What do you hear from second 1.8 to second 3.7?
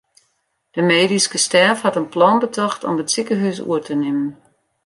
hat in plan betocht om it sikehús